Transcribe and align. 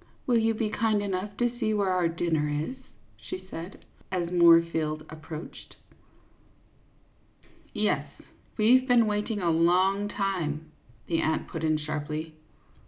"Will 0.28 0.38
you 0.38 0.54
be 0.54 0.70
kind 0.70 1.02
enough 1.02 1.36
to 1.38 1.50
see 1.58 1.74
where 1.74 1.90
our 1.90 2.06
din 2.06 2.34
ner 2.34 2.48
is?" 2.48 2.76
she 3.28 3.44
said, 3.50 3.84
as 4.12 4.30
Moorfield 4.30 5.00
approached. 5.10 5.74
42 7.42 7.42
CLYDE 7.42 7.48
MOORFIELD, 7.74 7.84
YACHTSMAN." 7.84 8.08
Yes, 8.54 8.56
we 8.56 8.78
've 8.78 8.86
been 8.86 9.06
waiting 9.08 9.40
a 9.40 9.50
long 9.50 10.06
time," 10.08 10.70
the 11.08 11.20
aunt 11.20 11.48
put 11.48 11.64
in, 11.64 11.76
sharply. 11.78 12.36